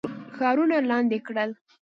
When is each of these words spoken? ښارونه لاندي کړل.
ښارونه 0.35 0.77
لاندي 0.89 1.19
کړل. 1.27 1.49